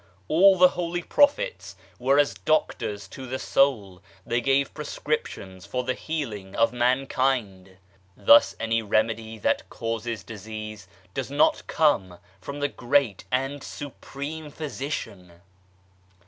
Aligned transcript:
All 0.27 0.57
the 0.57 0.69
holy 0.69 1.03
prophets 1.03 1.75
were 1.99 2.17
as 2.17 2.33
doctors 2.33 3.07
to 3.09 3.27
the 3.27 3.37
soul; 3.37 4.01
they 4.25 4.41
gave 4.41 4.73
prescrip 4.73 5.27
tions 5.27 5.67
for 5.67 5.83
the 5.83 5.93
healing 5.93 6.55
of 6.55 6.73
mankind; 6.73 7.77
thus 8.17 8.55
any 8.59 8.81
remedy 8.81 9.37
that 9.37 9.69
causes 9.69 10.23
disease 10.23 10.87
does 11.13 11.29
not 11.29 11.67
come 11.67 12.17
from 12.39 12.61
the 12.61 12.67
great 12.67 13.25
and 13.31 13.61
supreme 13.63 14.49
Physician. 14.49 15.33